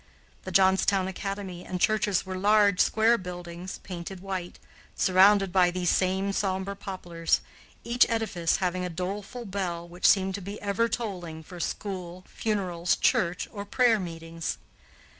[0.45, 4.57] The Johnstown academy and churches were large square buildings, painted white,
[4.95, 7.39] surrounded by these same sombre poplars,
[7.83, 12.95] each edifice having a doleful bell which seemed to be ever tolling for school, funerals,
[12.95, 14.57] church, or prayer meetings.